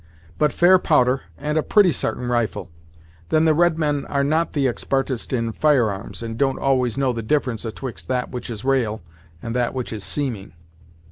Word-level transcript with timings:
But 0.39 0.51
fair 0.51 0.79
powder, 0.79 1.21
and 1.37 1.59
a 1.59 1.61
pretty 1.61 1.91
sartain 1.91 2.25
rifle; 2.25 2.71
then 3.29 3.45
the 3.45 3.53
red 3.53 3.77
men 3.77 4.03
are 4.07 4.23
not 4.23 4.53
the 4.53 4.65
expartest 4.65 5.31
in 5.31 5.51
fire 5.51 5.91
arms, 5.91 6.23
and 6.23 6.39
don't 6.39 6.57
always 6.57 6.97
know 6.97 7.13
the 7.13 7.21
difference 7.21 7.65
atwixt 7.65 8.07
that 8.07 8.31
which 8.31 8.49
is 8.49 8.63
ra'al, 8.63 9.01
and 9.43 9.55
that 9.55 9.75
which 9.75 9.93
is 9.93 10.03
seeming." 10.03 10.53